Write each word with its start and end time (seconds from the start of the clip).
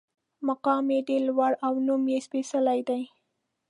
مقام 0.47 0.85
یې 0.93 0.99
ډېر 1.07 1.21
لوړ 1.29 1.51
او 1.65 1.73
نوم 1.87 2.03
یې 2.13 2.19
سپېڅلی 2.25 2.79
دی. 2.89 3.03